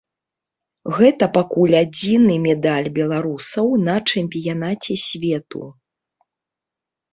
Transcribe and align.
Гэта 0.99 1.25
пакуль 1.35 1.75
адзіны 1.81 2.37
медаль 2.47 2.89
беларусаў 2.97 3.67
на 3.89 3.95
чэмпіянаце 4.15 4.99
свету. 5.07 5.63